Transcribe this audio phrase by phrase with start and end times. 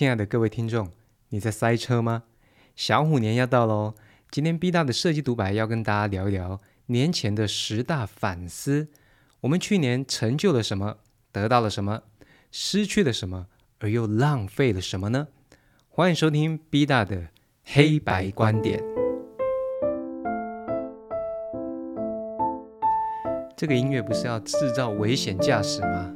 [0.00, 0.88] 亲爱的各位听众，
[1.28, 2.22] 你在塞车吗？
[2.74, 3.92] 小虎年要到喽！
[4.30, 8.88] 今天 B 大的设计独白要跟大家聊一聊年前的十大反思。
[9.42, 10.96] 我们去年成就了什么？
[11.30, 12.04] 得到了什么？
[12.50, 13.48] 失去了什么？
[13.80, 15.28] 而又浪费了什么呢？
[15.90, 17.28] 欢迎收听 B 大的
[17.62, 18.82] 黑白观点。
[23.54, 26.14] 这个音乐不是要制造危险驾驶吗？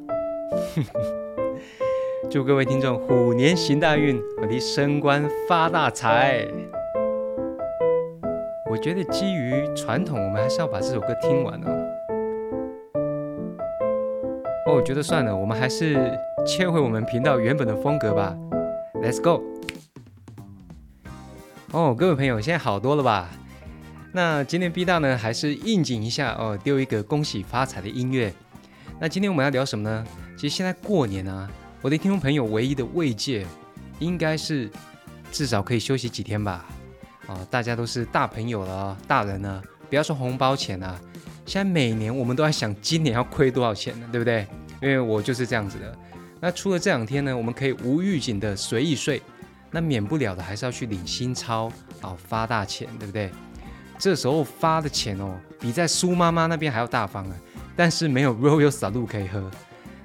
[2.31, 6.47] 祝各位听众虎年行大运，我的升官发大财。
[8.71, 11.71] 我觉得基于传统，我们还是要把这首歌听完哦。
[14.67, 18.37] 哦，我觉得算了，我们还是切回我们频道原本的风格吧。
[18.95, 19.43] Let's go。
[21.73, 23.29] 哦，各位朋友，现在好多了吧？
[24.13, 28.33] 那今天 B 大呢，还是应景一下哦，丢一个恭喜发财的音乐。
[28.99, 30.05] 那今天我们要聊什么呢？
[30.37, 31.49] 其实现在过年啊，
[31.85, 33.47] 我的听众朋友唯一的慰藉，
[33.99, 34.71] 应该是
[35.31, 36.65] 至少可以休息几天吧。
[37.27, 40.99] 啊，大家都是大朋友了，大人呢，不要说红包钱啊，
[41.45, 44.47] 现在每年我们都在想今年要亏多少钱呢，对不对？
[44.81, 45.95] 因为我就是这样子的。
[46.41, 49.21] 那除了这两天呢，我们可以无预警的随意睡，
[49.71, 53.31] 那免不了的还是要去领新钞啊，发大钱，对不对？
[53.99, 57.37] 这时候发的钱哦，比在苏妈妈那边还要大方啊！
[57.77, 59.51] 但是没有 Royal Salut 可以喝。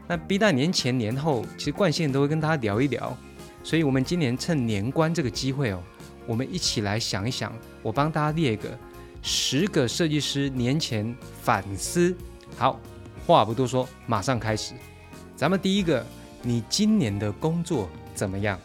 [0.10, 3.16] 那 B 大年前年后，其实惯性都会跟大家聊一聊，
[3.64, 5.84] 所以我们今年趁年关这个机会哦，
[6.26, 8.76] 我们一起来想一想，我帮大家列一个
[9.22, 12.18] 十个设计师年前反思。
[12.58, 12.80] 好，
[13.24, 14.74] 话不多说，马上开始。
[15.36, 16.04] 咱们第一个，
[16.42, 18.60] 你今年的工作怎么样？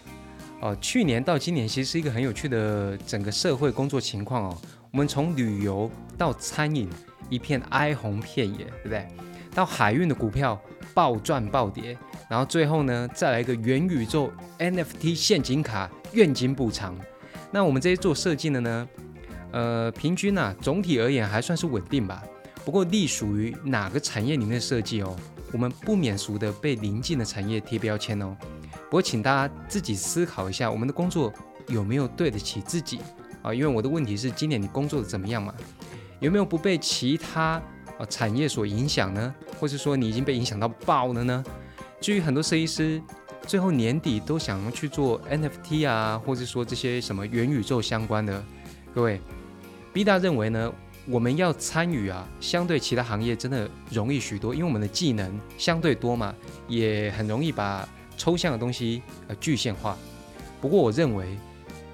[0.62, 4.58] 哦，去年到今年其实是一个很有趣的整个社会工作情况哦。
[4.90, 6.88] 我们从旅游到餐饮
[7.28, 9.06] 一片哀鸿遍野，对不对？
[9.54, 10.60] 到海运的股票
[10.92, 11.96] 暴赚暴跌，
[12.28, 16.94] 然后最后呢，再来一个元宇宙 NFT 陷阱卡愿景补偿。
[17.50, 18.88] 那我们这些做设计的呢，
[19.52, 22.22] 呃，平均啊，总体而言还算是稳定吧。
[22.64, 25.16] 不过隶属于哪个产业里面的设计哦，
[25.52, 28.36] 我们不免俗的被邻近的产业贴标签哦。
[28.72, 31.32] 不过请大家自己思考一下，我们的工作
[31.68, 33.00] 有没有对得起自己？
[33.42, 35.54] 啊，因为我的问题是，今年你工作的怎么样嘛？
[36.20, 37.60] 有没有不被其他
[37.98, 39.34] 啊产业所影响呢？
[39.58, 41.44] 或是说你已经被影响到爆了呢？
[42.00, 43.02] 至于很多设计师，
[43.46, 48.44] 最后年底都想要去做 NFT 啊，或者说这些什么元宇宙相关的，
[48.94, 49.20] 各位
[49.92, 50.72] ，B 大认为呢，
[51.06, 56.34] 我们要参与啊，相对其他行业真的容易许多，因为我们的技能相对多嘛，
[56.68, 59.96] 也很容易把抽象的东西呃具现化。
[60.60, 61.36] 不过我认为。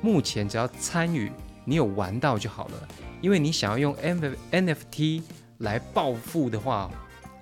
[0.02, 1.30] 目前只要参与，
[1.62, 2.88] 你有玩到就好了。
[3.20, 5.22] 因为你想要用 N NFT
[5.60, 6.90] 来暴富的话，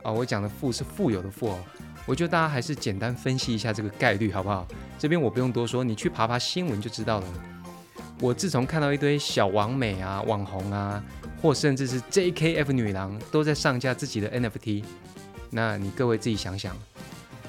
[0.02, 1.58] 啊，我讲的富是富有的富哦。
[2.06, 4.66] 我觉得大家还是简单分析一下这个概率好不好？
[4.98, 7.26] 这边我不用多说，你去爬爬新闻就知道了。
[8.20, 11.02] 我自从看到一堆小王美啊、网红啊，
[11.40, 14.84] 或甚至是 JKF 女郎都在上架自己的 NFT，
[15.50, 16.76] 那你各位自己想想，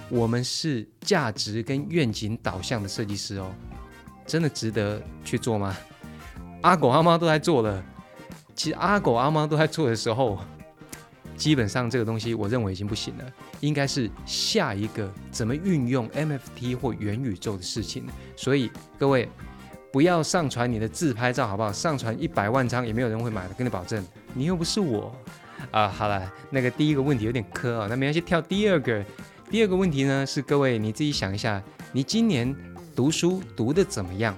[0.10, 3.52] 我们是价值跟愿景导向的设计师哦。
[4.28, 5.76] 真的值得去做吗？
[6.62, 7.84] 阿狗阿猫都在做了。
[8.56, 10.38] 其实阿狗阿猫都在做的时候，
[11.40, 13.24] 基本上这个东西我认为已经不行了。
[13.62, 18.06] 应该是下一个怎么运用 MFT 或元宇宙的事情。
[18.36, 18.70] 所以
[19.00, 19.28] 各位
[19.92, 21.72] 不要上传你的自拍照，好不好？
[21.72, 24.06] 上传一百万张也没有人会买的，跟你保证。
[24.36, 25.16] 你又不是我
[25.72, 25.88] 啊。
[25.88, 29.04] 好了，那个第一个问题有点磕啊，那没关系，跳第二个。
[29.50, 32.56] 第二个问题呢是各位你自己想一下，你今年。
[32.96, 34.38] 读书读的怎么样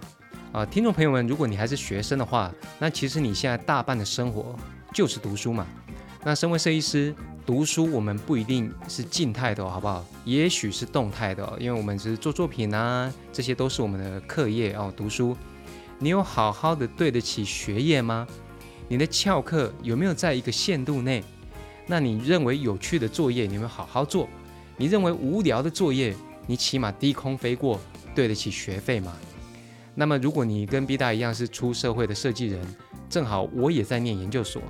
[0.51, 0.63] 啊？
[0.63, 4.55] 听众朋友们，如果你还是学生的话，那其实你现在大半的生活
[4.93, 5.65] 就是读书嘛。
[6.23, 7.15] 那身为设计师，
[7.45, 10.05] 读书我们不一定是静态的，好不好？
[10.23, 14.93] 也许是动态的，因为我们是做作品啊，这些都是我们的课业哦。
[14.95, 15.35] 读书，
[15.97, 18.27] 你有好好的对得起学业吗？
[18.87, 21.23] 你的翘课有没有在一个限度内？
[21.87, 24.29] 那你认为有趣的作业，你有没有好好做？
[24.77, 26.15] 你认为无聊的作业，
[26.45, 27.79] 你起码低空飞过？
[28.13, 29.11] 对得起学费吗？
[29.95, 32.61] 那么，如果你跟 B 大一样是出社会的设计人，
[33.09, 34.61] 正好我也在念研究所。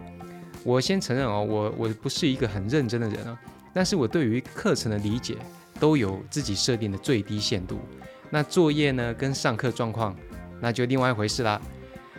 [0.63, 3.39] 我先承认哦，我我不是一个很认真的人啊，
[3.73, 5.35] 但是我对于课程的理解
[5.79, 7.79] 都有自己设定的最低限度。
[8.29, 10.15] 那作业呢，跟上课状况
[10.61, 11.59] 那就另外一回事啦。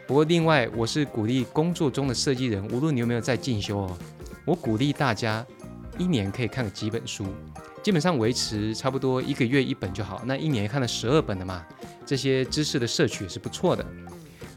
[0.07, 3.99] 不过，另外我是鼓励工作中的设计人，无论你有没有在进修哦，
[4.45, 5.47] 我鼓励大家
[5.97, 7.25] 一年可以看个几本书。
[7.83, 11.65] 基本上维持差不多一个月一本就好，那一年看了十二本的嘛，
[12.05, 13.87] 这些知识的摄取也是不错的。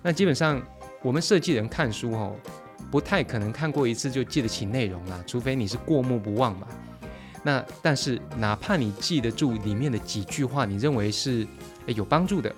[0.01, 0.61] 那基本上
[1.01, 2.35] 我们设计人看书哦，
[2.91, 6.67] 不太可能看过一次就记得起内容啦，除非你是过目不忘嘛。
[7.43, 11.47] 那但是哪怕你记得住里面的几句话，你认为是
[11.85, 12.53] 有帮助的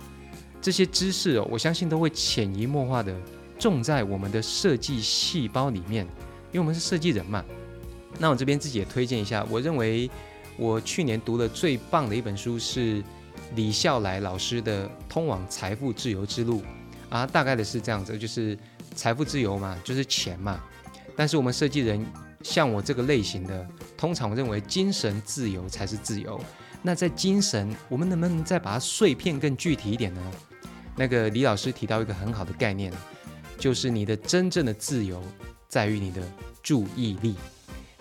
[0.62, 3.14] 这些知识哦，我相信都会潜移默化的
[3.60, 6.06] 种在我们的设计细胞里面，
[6.52, 7.44] 因为我们是设计人嘛。
[8.18, 10.10] 那我这边自己也推荐一下，我认为
[10.58, 13.04] 我去年读的最棒的一本书是
[13.56, 16.62] 李笑来老师的《通往财富自由之路》
[17.10, 18.58] 啊，大概的是这样子，就是
[18.98, 20.60] 财富自由嘛，就是钱嘛。
[21.16, 22.06] 但是我们设计人
[22.42, 23.66] 像我这个类型的，
[23.96, 26.38] 通常认为精神自由才是自由。
[26.82, 30.32] 那在精神，我们能不能再把它碎片更具体一点呢？
[30.96, 32.92] 那个李老师提到一个很好的概念，
[33.58, 35.22] 就是你的真正的自由
[35.68, 36.22] 在于你的
[36.64, 37.36] 注意力。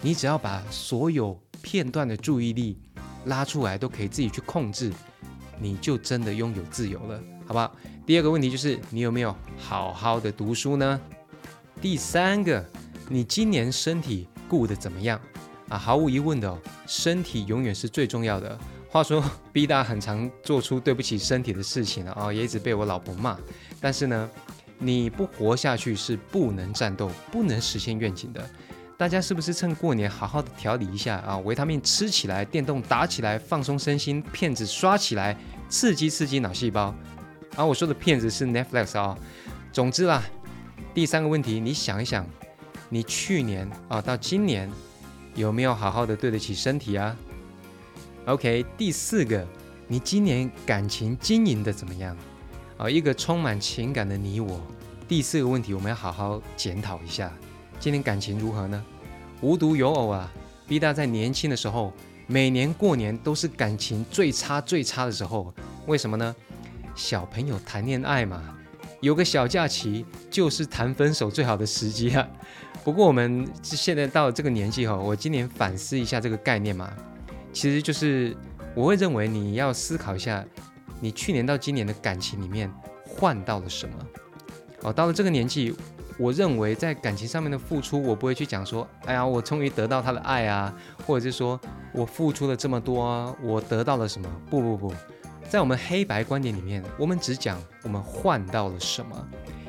[0.01, 2.79] 你只要把所有片段的注意力
[3.25, 4.93] 拉出来，都可以自己去控制，
[5.59, 7.75] 你就真的拥有自由了，好不好？
[8.07, 11.01] 第二个问题就是你有没有好好的读书呢？
[11.83, 12.65] 第三个，
[13.09, 15.21] 你今年身体顾得怎么样
[15.69, 15.77] 啊？
[15.77, 16.57] 毫无疑问的，
[16.87, 18.57] 身体永远是最重要的。
[18.89, 19.21] 话说，
[19.53, 23.37] B 大很常做出对不起身体的事情了啊，也一直被我老婆骂。
[23.81, 24.31] 但是呢，
[24.79, 28.49] 你不活下去是不能战斗、不能实现愿景的。
[28.97, 31.39] 大家是不是趁过年好好的调理一下啊？
[31.39, 35.37] 维他命吃起来，电动打起来，放松身心，片子刷起来，
[35.69, 36.95] 刺激刺激脑细胞。
[37.57, 39.19] 啊，我说的片子是 Netflix 啊。
[39.73, 40.23] 总之啦，
[40.95, 42.27] 第三个问题，你想一想，
[42.91, 44.71] 你去年啊到今年
[45.35, 47.17] 有没有好好的对得起身体啊
[48.27, 49.47] ？OK，第四个，
[49.89, 52.15] 你今年感情经营的怎么样？
[52.77, 54.61] 啊，一个充满情感的你我。
[55.09, 57.33] 第四个问题，我们要好好检讨一下。
[57.81, 58.85] 今年感情如何呢？
[59.41, 60.31] 无独有偶啊
[60.69, 61.93] ，B 大在年轻的时候，
[62.27, 65.55] 每年过年都是感情最差最差的时候。
[65.87, 66.37] 为什么呢？
[66.97, 68.43] 小朋友谈恋爱嘛，
[69.01, 72.27] 有个小假期就是谈分手最好的时机啊。
[72.83, 76.91] 不过我们现在到了这个年纪哈，我今年反思一下这个概念嘛，
[77.53, 78.37] 其实就是
[78.75, 80.45] 我会认为你要思考一下，
[81.01, 82.73] 你去年到今年的感情里面
[83.07, 83.95] 换到了什么？
[84.83, 85.77] 哦，到了这个年纪。
[86.19, 91.61] 我认为在感情上面的付出，我不会去讲说，哎呀，我终于得到他的爱啊，或者是说
[91.93, 94.27] 我付出了这么多，我得到了什么？
[94.49, 94.95] 不不不，
[95.49, 99.29] 在我们黑白观点里面，我们只讲我们换到了什么。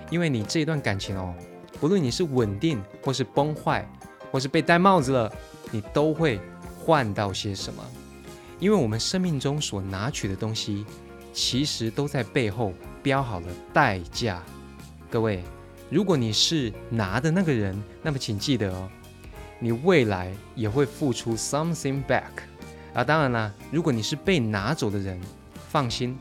[0.10, 1.34] 因为你这一段感情哦，
[1.80, 3.88] 不论你是稳定，或是崩坏，
[4.32, 5.32] 或是被戴帽子了，
[5.72, 6.40] 你都会
[6.80, 7.84] 换到些什么。
[8.60, 10.86] 因为我们生命中所拿取的东西，
[11.34, 14.44] 其实都在背后标好了代价。
[15.10, 15.44] 各位。
[15.90, 18.90] 如果你是拿的那个人，那么请记得哦，
[19.58, 22.24] 你未来也会付出 something back
[22.94, 23.06] 啊。
[23.06, 25.18] 当然啦，如果你是被拿走的人，
[25.70, 26.18] 放心，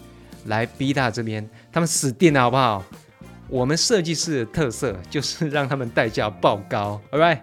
[0.46, 2.84] 来 B 大这边，他们死定了，好不好？
[3.48, 7.40] 我们设计师的特色就是让他们代价爆高，All right？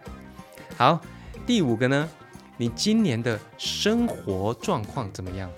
[0.76, 1.00] 好，
[1.46, 2.10] 第五个呢，
[2.58, 5.50] 你今年的生活状况怎么样？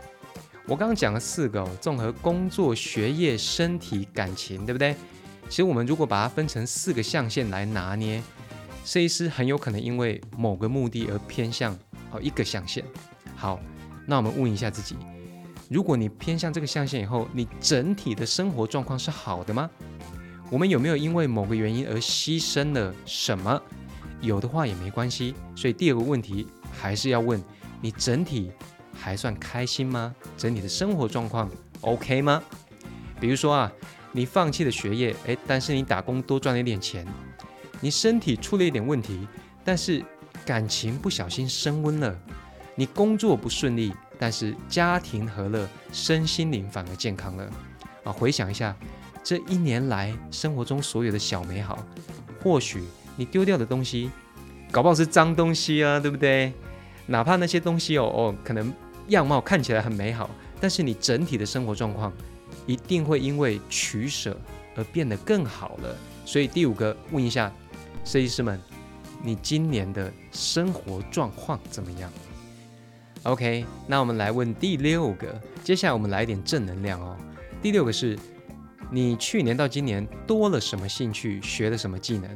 [0.68, 4.96] 我刚刚讲了四个哦，综合工作、学业、身体、感情，对不对？
[5.48, 8.22] 其实我们如果把它分成四个象限来拿捏，
[8.84, 11.78] 设计师很有可能因为某个目的而偏向
[12.10, 12.84] 好一个象限。
[13.36, 13.60] 好，
[14.08, 14.96] 那我们问一下自己：
[15.70, 19.70] 如果你偏向这个象限以后，你整体的生活状况是好的吗？
[20.50, 23.62] 我们有没有因为某个原因而牺牲了什么？
[24.22, 25.36] 有的话也没关系。
[25.56, 27.44] 所以第二个问题还是要问：
[27.82, 28.52] 你整体
[28.94, 30.16] 还算开心吗？
[30.38, 31.50] 整体的生活状况
[31.82, 32.44] OK 吗？
[33.20, 33.72] 比如说啊。
[34.18, 37.06] 你放弃了学业，诶，但是你打工多赚了一点钱。
[37.82, 39.28] 你身体出了一点问题，
[39.62, 40.02] 但是
[40.46, 42.18] 感情不小心升温了。
[42.76, 47.50] 你工作不顺利，但是家庭和乐，身心灵反而健康了。
[48.04, 48.76] 啊，回想一下
[49.24, 51.84] 这一年来生活中所有的小美好，
[52.42, 52.84] 或许
[53.16, 54.12] 你丢掉的东西，
[54.72, 56.54] 搞不好是脏东西啊，对不对？
[57.08, 58.74] 哪怕那些东西哦哦，可能
[59.08, 60.30] 样貌看起来很美好，
[60.60, 62.12] 但是你整体的生活状况。
[62.68, 64.36] 一定会因为取舍
[64.76, 65.96] 而变得更好了。
[66.26, 67.52] 所以第五个，问一下
[68.04, 68.60] 设计师们，
[69.22, 72.12] 你今年的生活状况怎么样
[73.26, 75.40] ？OK，那我们来问第六个。
[75.64, 77.16] 接下来我们来一点正能量哦。
[77.62, 78.18] 第六个是，
[78.90, 82.30] 你去年到今年多了什么兴趣，学了什么技能？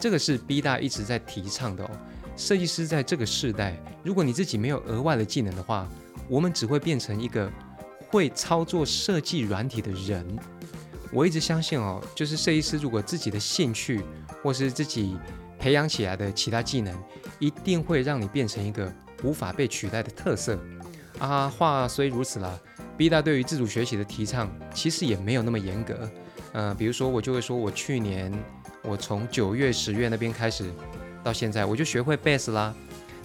[0.00, 1.90] 这个是 B 大一直在提倡的哦。
[2.36, 5.88] 设计师在这个时代，如果你自己没有额外的技能的话，
[6.28, 7.50] 我们只会变成一个。
[8.08, 10.24] 会操作设计软体的人，
[11.12, 14.00] 我一直相信哦，就是设计师如果自己的兴趣
[14.42, 15.18] 或是自己
[15.58, 16.96] 培养起来的其他技能，
[17.40, 18.90] 一定会让你变成一个
[19.22, 20.58] 无法被取代的特色
[21.18, 21.48] 啊。
[21.48, 22.58] 话虽如此啦
[22.96, 26.10] ，B 大对于自主学习的提倡其实也没有那么严格。
[26.52, 28.32] 嗯，比如说我就会说，我去年
[28.82, 30.70] 我从九月、十月那边开始
[31.22, 32.74] 到现在，我就学会 Base 啦。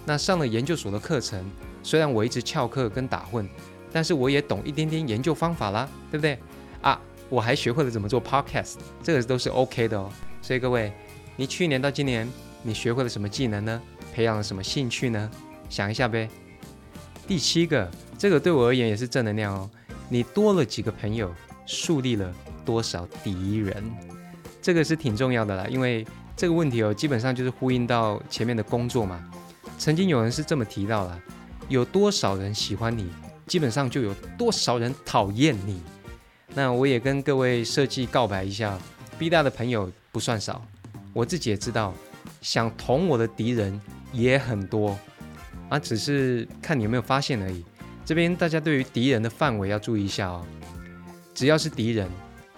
[0.04, 1.44] 那上了研究所的课程，
[1.82, 3.48] 虽然我一直翘课跟打混。
[3.94, 6.38] 但是我也懂一点点研究方法啦，对不对？
[6.80, 10.10] 啊，我还学会了怎么做 podcast，这个都是 OK 的哦。
[10.40, 10.90] 所以各位，
[11.36, 12.26] 你去年到今年，
[12.62, 13.82] 你学会了什么技能呢？
[14.14, 15.30] 培养了什么兴趣呢？
[15.72, 16.28] 想一下呗。
[17.26, 19.70] 第七个，这个对我而言也是正能量哦。
[20.10, 22.30] 你多了几个朋友，树立了
[22.62, 23.82] 多少敌人？
[24.60, 29.26] 这个是挺重要的啦，因为这个问题哦，基本上就是呼应到前面的工作嘛。
[29.78, 31.18] 曾经有人是这么提到了：
[31.70, 33.08] 有多少人喜欢你，
[33.46, 35.80] 基本上就有多少人讨厌你。
[36.54, 38.78] 那我也跟各位设计告白一下
[39.18, 40.62] ，B 大的朋友不算少，
[41.14, 41.94] 我自己也知道，
[42.42, 43.80] 想捅我的敌人
[44.12, 44.98] 也很多
[45.72, 47.64] 啊，只是看你有没有发现而已。
[48.04, 50.44] 这边大家对于敌人的范围要注意一下哦，
[51.32, 52.06] 只要是敌人，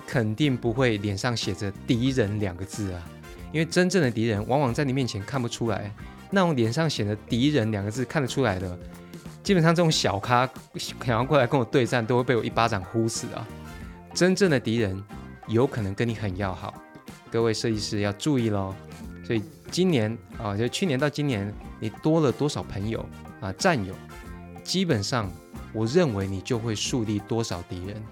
[0.04, 3.00] 肯定不会脸上写着“敌人”两个字啊，
[3.52, 5.94] 因为真正的敌人往往在你面前看不出来，
[6.32, 8.76] 那种脸上写着“敌人”两个字看得出来的，
[9.44, 13.46] 基本上这种小咖想要过来跟我对战，都会被我一巴掌呼死啊。
[14.12, 15.00] 真正的敌人
[15.46, 16.74] 有可能跟你很要好，
[17.30, 18.74] 各位设计师要注意喽。
[19.24, 19.40] 所以
[19.70, 23.04] 今年啊，就去年到今年，你多了多少朋友
[23.42, 23.94] 啊，战友，
[24.62, 25.30] 基本上
[25.70, 28.02] 我认为你就会树立多少敌人。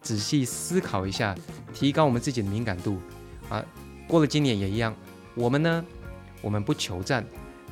[0.00, 1.36] 仔细思考一下，
[1.74, 2.98] 提高我们自己的敏感度
[3.50, 3.62] 啊。
[4.08, 4.96] 过了今年也一样，
[5.34, 5.84] 我们呢，
[6.40, 7.22] 我们不求战，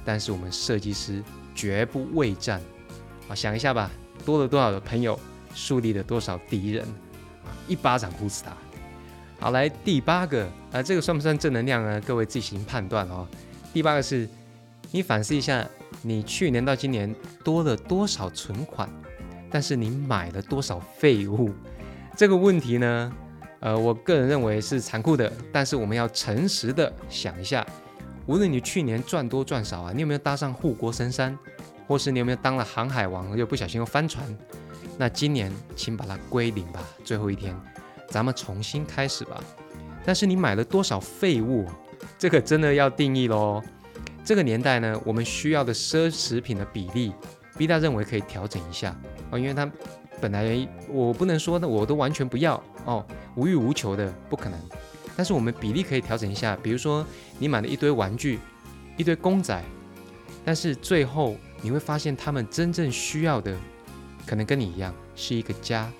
[0.04, 1.24] 但是我们设计师
[1.54, 2.60] 绝不畏战
[3.26, 3.34] 啊。
[3.34, 3.90] 想一下吧，
[4.26, 5.18] 多了多少的朋友，
[5.54, 6.84] 树立了多少敌人
[7.42, 7.48] 啊。
[7.66, 8.54] 一巴掌呼死他！
[9.40, 11.98] 好，来第八个啊，这个算不算正能量呢？
[12.02, 13.26] 各位自行判断哦。
[13.72, 14.28] 第八个是，
[14.90, 15.66] 你反思一下，
[16.02, 17.14] 你去年到今年
[17.44, 18.88] 多了多少存款，
[19.50, 21.50] 但是你买了多少废物？
[22.16, 23.12] 这个问题呢，
[23.60, 27.66] 呃，我个人认为是残酷的，但是我们要诚实的想一下，
[28.26, 31.38] 无论你去年赚多赚少啊，你有没有搭上护国神山，
[31.86, 34.24] 或是你有没有当了航海王又不小心又翻船？
[34.96, 36.80] 那今年，请把它归零吧。
[37.04, 37.54] 最后一天，
[38.08, 39.38] 咱们重新开始吧。
[40.04, 41.66] 但是你买了多少废物，
[42.18, 43.62] 这个真的要定义喽。
[44.28, 47.14] 这个年代呢，我们需要的奢侈品的比例
[47.56, 48.94] ，B 大认为可以调整一下
[49.30, 49.66] 哦，因为它
[50.20, 53.02] 本来我不能说呢，我都完全不要哦，
[53.36, 54.60] 无欲无求的不可能。
[55.16, 57.06] 但是我们比例可以调整一下，比如说
[57.38, 58.38] 你买了一堆玩具，
[58.98, 59.64] 一堆公仔，
[60.44, 63.56] 但是最后你会发现他们真正需要的。
[64.26, 65.90] 可能跟你一样是一个家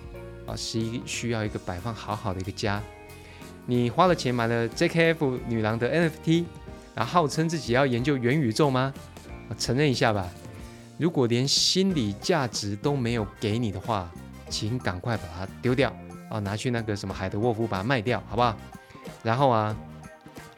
[0.44, 2.82] 啊，是一需要一个摆放好好的一个家。
[3.64, 6.44] 你花了钱买了 JKF 女郎的 NFT，
[6.98, 8.92] 啊号称自己要研究元宇宙吗？
[9.56, 10.28] 承认一下吧。
[10.98, 14.10] 如果连心理价值都没有给你的话，
[14.50, 15.94] 请赶快把它丢掉
[16.28, 18.56] 啊，拿去那个什么海德沃夫把它卖掉，好不好？
[19.22, 19.74] 然后啊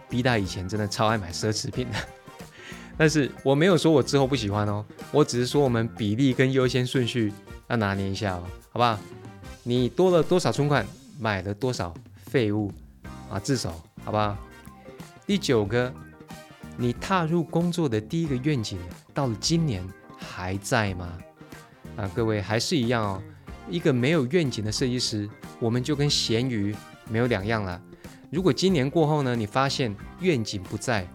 [0.08, 1.98] ，B 大以前真的超爱买奢侈品的。
[2.96, 7.32] 但是我没有说我之后不喜欢哦，我只是说我们比例跟优先顺序
[7.68, 8.42] 要拿捏一下哦，
[8.72, 8.98] 好不好？
[9.62, 10.86] 你多了多少存款，
[11.18, 12.72] 买了多少废物
[13.30, 13.38] 啊？
[13.38, 13.70] 自首，
[14.04, 14.36] 好不好？
[15.26, 15.92] 第九个，
[16.76, 18.78] 你踏入工作的第一个愿景，
[19.12, 19.86] 到了今年
[20.16, 21.18] 还在吗？
[21.96, 23.22] 啊，各位还是一样哦，
[23.68, 26.74] 一个没有愿景的设计师，我们就跟咸鱼
[27.08, 27.80] 没有两样了。
[28.30, 31.06] 如果今年过后呢，你发现愿景不在。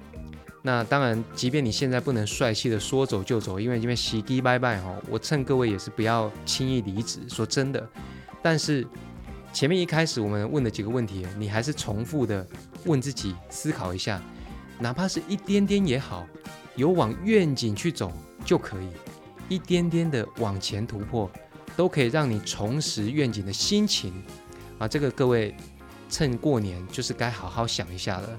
[0.62, 7.20] 那当然，即便你现在不能帅气的说走就走，因为这边洗地拜拜哈，我趁各位也是不要轻易离职。
[7.30, 7.88] 说真的，
[8.42, 8.86] 但是
[9.54, 12.46] 前面一开始我们问的几个问题，你还是重复的
[12.86, 14.20] 问自己，思考一下，
[14.80, 16.26] 哪怕是一点点也好，
[16.76, 18.12] 有往愿景去走
[18.44, 18.90] 就可以，
[19.50, 21.30] 一点点的往前突破，
[21.76, 24.14] 都可以让你重拾愿景的心情
[24.78, 24.88] 啊。
[24.88, 25.56] 这个各位
[26.10, 28.30] 趁过年就是该好好想一下了。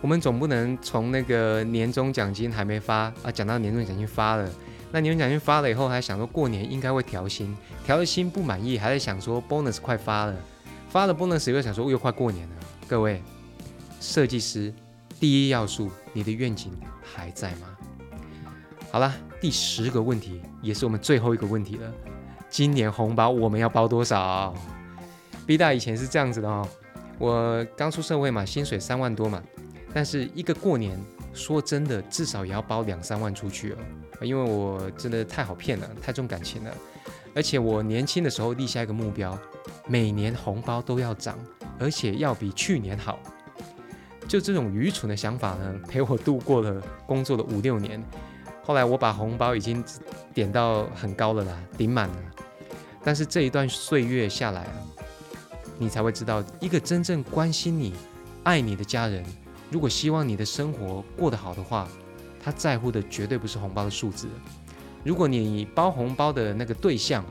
[0.00, 4.48] 我们总不能从那个年终奖金还没发啊，讲到年终奖金发了，
[4.90, 10.36] 那年终奖金发了以后，还想说过年应该会调薪，调了薪不满意，还在想说 bonus 快发了，
[10.88, 12.54] 发了 bonus 又想说又快过年了。
[12.88, 13.22] 各位
[14.00, 14.72] 设计师，
[15.20, 16.72] 第一要素，你的愿景
[17.02, 17.76] 还在吗？
[18.90, 21.92] 好了，第十个问题，也是我们最后一个问题了，
[22.48, 24.54] 今年红包我们要包多少
[25.46, 26.66] ？B 大以前是这样子的哦，
[27.18, 29.42] 我刚出社会嘛，薪水三万多嘛。
[29.92, 30.98] 但是一个过年，
[31.34, 33.76] 说真的，至少也要包两三万出去哦，
[34.22, 36.74] 因为我真的太好骗了，太重感情了。
[37.34, 39.38] 而且我年轻的时候立下一个目标，
[39.86, 41.38] 每年红包都要涨，
[41.78, 43.18] 而且要比去年好。
[44.30, 48.00] 就这种愚蠢的想法呢，陪我度过了工作的五六年。
[48.62, 49.84] 后来我把红包已经
[50.32, 52.14] 点到很高了啦，顶满了。
[53.02, 54.74] 但是这一段岁月下来啊，
[55.78, 57.92] 你才会知道，一个真正关心你、
[58.44, 59.24] 爱你的家人。
[59.68, 61.88] 如果希望你的生活过得好的话，
[62.40, 64.28] 他在乎的绝对不是红包的数字。
[65.02, 67.24] 如果你包红包的那个对象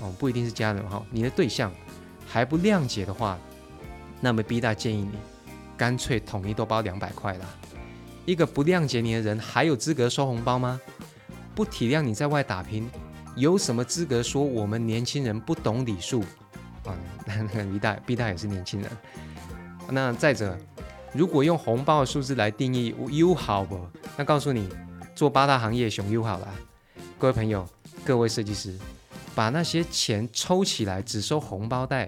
[0.00, 1.70] 哦，不一定是家人哈，你的对象
[2.26, 3.38] 还不谅解的话，
[4.20, 5.12] 那么 B 大建议你
[5.80, 7.46] 干脆统一都包两百块啦。
[8.26, 10.78] 一个不谅解你的人还有资格收红包吗？
[11.54, 12.86] 不体谅你在外打拼，
[13.34, 16.20] 有什么资格说我们年轻人不懂礼数？
[16.84, 16.92] 啊，
[17.24, 18.90] 那个 B 大 B 大也是年轻人。
[19.88, 20.54] 那再者，
[21.14, 23.80] 如果用红包的数字来定义 U 好不？
[24.18, 24.68] 那告诉你，
[25.14, 26.48] 做八大行业熊友好了。
[27.18, 27.66] 各位朋友，
[28.04, 28.78] 各位设计师，
[29.34, 32.06] 把那些钱抽起来只收红包袋，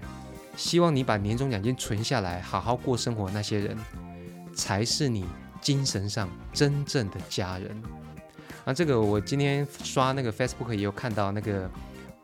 [0.55, 3.29] 希望你把年终奖金存下来，好好过生活。
[3.31, 3.77] 那些人
[4.53, 5.25] 才是你
[5.61, 7.83] 精神上真正的家人。
[8.65, 11.69] 啊，这个我今天刷那个 Facebook 也有看到那个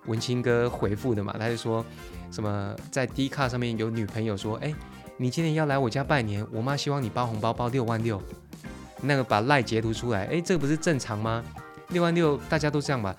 [0.05, 1.85] 文青哥回复的嘛，他就说
[2.31, 4.73] 什么在 D 卡上面有女朋友说，哎。
[5.21, 8.23] 你今年要来我家拜年，我妈希望你包红包包六万六，
[9.01, 11.43] 那个把赖截图出来，哎，这不是正常吗？
[11.89, 13.13] 六万六大家都这样吧？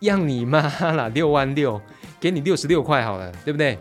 [0.00, 0.60] 让你妈
[0.92, 1.80] 啦，六万六，
[2.20, 3.78] 给你六十六块好了，对不对？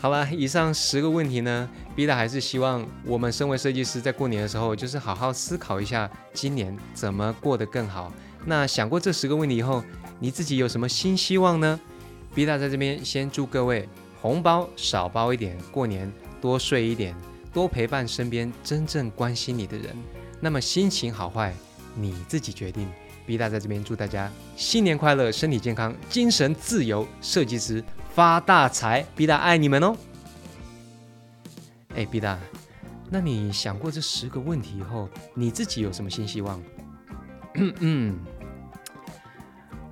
[0.00, 8.10] 好了，以上十个问题呢，B 大还是希望我们身为设计师，在过年的时候，就是好好思考一下今年怎么过得更好。
[8.46, 9.84] 那想过这十个问题以后，
[10.18, 11.78] 你自己有什么新希望呢
[12.34, 13.86] ？B 大在这边先祝各位
[14.22, 16.10] 红包少包一点，过年。
[16.40, 17.14] 多睡一点，
[17.52, 19.94] 多陪伴身边真正关心你的人。
[20.40, 21.54] 那么心情好坏，
[21.94, 22.88] 你自己决定。
[23.26, 27.84] B 大在这边祝大家新年快乐，身体健康，精神自由，设计师
[28.20, 29.02] 发大财。
[29.16, 29.96] B 大爱你们哦。
[31.94, 32.38] 哎，B 大，
[33.08, 36.62] 那你想过这十个问题以后，你自己有什么新希望？
[37.80, 38.18] 嗯，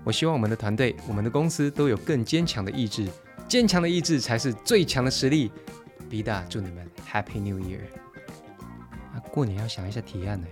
[0.05, 3.09] 我希望我们的团队、我们的公司都有更坚强的意志，
[3.49, 5.51] 坚强的意志才是最强的实力。
[6.11, 7.81] B 大，祝你们 Happy New Year！
[9.15, 10.47] 啊，过年要想一下提案呢。